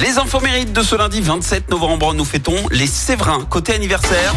[0.00, 3.44] Les infos mérites de ce lundi 27 novembre, nous fêtons les Séverins.
[3.48, 4.34] Côté anniversaire,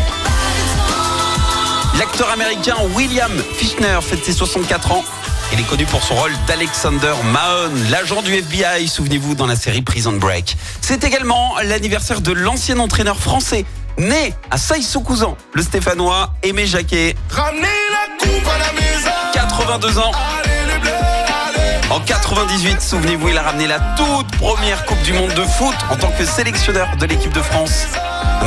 [1.98, 5.04] l'acteur américain William Fichtner fête ses 64 ans.
[5.54, 9.82] Il est connu pour son rôle d'Alexander Mahon, l'agent du FBI, souvenez-vous, dans la série
[9.82, 10.58] Prison Break.
[10.82, 13.66] C'est également l'anniversaire de l'ancien entraîneur français,
[13.98, 17.16] né à Saï-sous-Couzan, le Stéphanois Aimé Jacquet.
[17.30, 19.12] Ramenez la coupe à la maison.
[19.34, 20.12] 82 ans.
[22.08, 26.10] 98, souvenez-vous, il a ramené la toute première Coupe du Monde de foot en tant
[26.10, 27.84] que sélectionneur de l'équipe de France.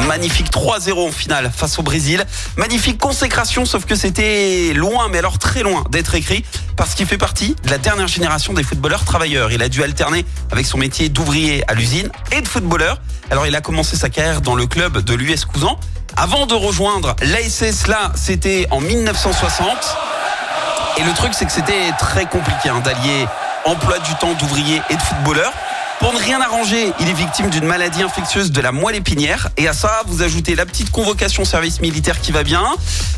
[0.06, 2.24] Magnifique 3-0 en finale face au Brésil.
[2.56, 6.42] Magnifique consécration, sauf que c'était loin, mais alors très loin d'être écrit,
[6.74, 9.52] parce qu'il fait partie de la dernière génération des footballeurs travailleurs.
[9.52, 12.98] Il a dû alterner avec son métier d'ouvrier à l'usine et de footballeur.
[13.30, 15.76] Alors il a commencé sa carrière dans le club de l'US Cousin.
[16.16, 19.98] Avant de rejoindre l'ASS, là, c'était en 1960.
[20.96, 23.26] Et le truc, c'est que c'était très compliqué hein, d'allier
[23.64, 25.52] emploi du temps d'ouvrier et de footballeur.
[26.00, 29.50] Pour ne rien arranger, il est victime d'une maladie infectieuse de la moelle épinière.
[29.58, 32.64] Et à ça, vous ajoutez la petite convocation service militaire qui va bien.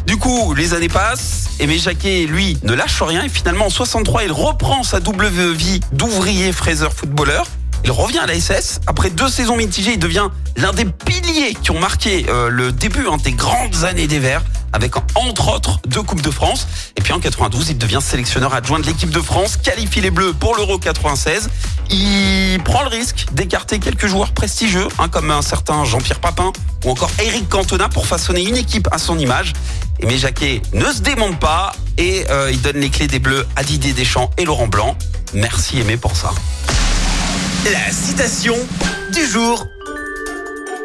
[0.06, 1.50] Du coup, les années passent.
[1.60, 3.22] Aimé Jacquet, lui, ne lâche rien.
[3.22, 7.46] Et finalement, en 63, il reprend sa double vie d'ouvrier fraiseur footballeur.
[7.84, 8.80] Il revient à la SS.
[8.86, 13.06] Après deux saisons mitigées, il devient l'un des piliers qui ont marqué euh, le début
[13.08, 16.66] hein, des grandes années des Verts, avec entre autres deux Coupes de France.
[16.96, 20.32] Et puis en 92, il devient sélectionneur adjoint de l'équipe de France, qualifie les Bleus
[20.32, 21.48] pour l'Euro 96.
[21.90, 26.52] Il prend le risque d'écarter quelques joueurs prestigieux, hein, comme un certain Jean-Pierre Papin
[26.84, 29.52] ou encore Eric Cantona pour façonner une équipe à son image.
[30.00, 33.62] Aimé Jacquet ne se démonte pas et euh, il donne les clés des Bleus à
[33.62, 34.96] Didier Deschamps et Laurent Blanc.
[35.34, 36.32] Merci Aimé pour ça.
[37.70, 38.56] La citation
[39.12, 39.64] du jour.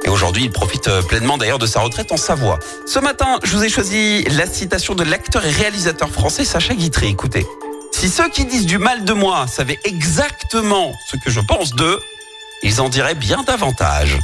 [0.08, 2.60] Et aujourd'hui, il profite euh, pleinement d'ailleurs de sa retraite en Savoie.
[2.86, 7.10] Ce matin, je vous ai choisi la citation de l'acteur et réalisateur français Sacha Guitry.
[7.10, 7.46] Écoutez,
[7.92, 12.00] si ceux qui disent du mal de moi savaient exactement ce que je pense d'eux,
[12.64, 14.18] ils en diraient bien davantage.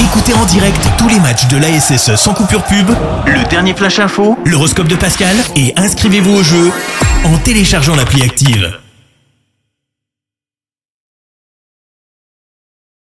[0.00, 2.88] Écoutez en direct tous les matchs de l'ASSE sans coupure pub,
[3.26, 6.72] le dernier flash info, l'horoscope de Pascal et inscrivez-vous au jeu
[7.24, 8.78] en téléchargeant l'appli active.